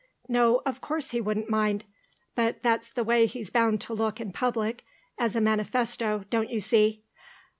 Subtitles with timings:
[0.27, 1.83] No, of course he wouldn't mind.
[2.33, 4.83] But that's the way he's bound to look in public,
[5.19, 7.03] as a manifesto, don't you see.